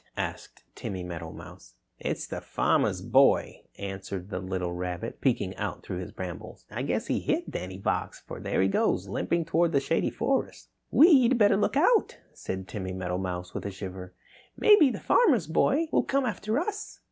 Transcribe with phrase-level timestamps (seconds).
[0.17, 1.75] asked Timmy Meadowmouse.
[1.99, 6.65] "It's the Farmer's Boy," answered the little rabbit, peeking out through the brambles.
[6.71, 10.69] "I guess he hit Danny Fox, for there he goes limping towards the Shady Forest."
[10.89, 14.15] "We'd better look out," said Timmy Meadowmouse with a shiver.
[14.57, 16.99] "Maybe the Farmer's Boy will come after us."